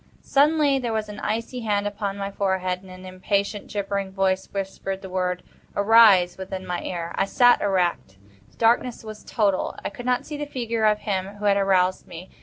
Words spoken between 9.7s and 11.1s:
I could not see the figure of